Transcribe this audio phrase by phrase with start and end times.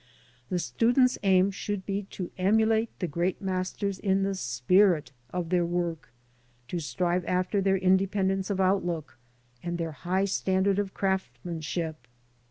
[0.49, 5.63] The student's aim should be to emulate the great masters in the spirii of their
[5.63, 6.11] work;
[6.69, 9.19] to strive after their independence of outlook,
[9.61, 12.07] and their high standard of craftsmanship.